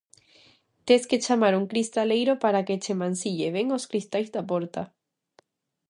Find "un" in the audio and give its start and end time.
1.59-1.65